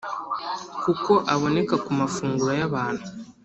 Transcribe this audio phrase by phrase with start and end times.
[0.83, 3.05] kuko aboneka ku mafunguro y’abantu